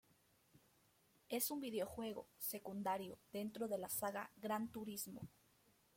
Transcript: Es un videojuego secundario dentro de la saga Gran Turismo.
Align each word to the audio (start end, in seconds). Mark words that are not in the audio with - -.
Es 1.29 1.51
un 1.51 1.59
videojuego 1.59 2.27
secundario 2.39 3.19
dentro 3.31 3.67
de 3.67 3.77
la 3.77 3.87
saga 3.89 4.31
Gran 4.37 4.71
Turismo. 4.71 5.21